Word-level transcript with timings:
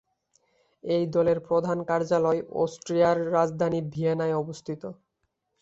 এই 0.83 1.03
দলের 1.07 1.37
প্রধান 1.39 1.77
কার্যালয় 1.83 2.41
অস্ট্রিয়ার 2.55 3.17
রাজধানী 3.33 3.79
ভিয়েনায় 3.93 4.35
অবস্থিত। 4.35 4.81